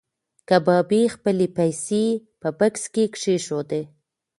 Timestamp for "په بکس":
2.41-2.83